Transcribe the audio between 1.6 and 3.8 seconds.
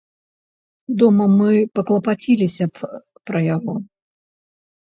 паклапаціліся б пра яго.